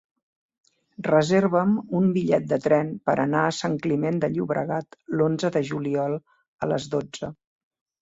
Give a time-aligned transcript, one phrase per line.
[1.07, 6.21] Reserva'm un bitllet de tren per anar a Sant Climent de Llobregat l'onze de juliol
[6.67, 7.35] a les dotze.